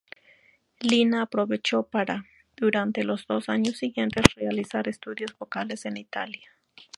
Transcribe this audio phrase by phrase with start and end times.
[0.81, 2.25] Lina aprovechó para,
[2.57, 6.49] durante los dos años siguientes, realizar estudios vocales en Italia.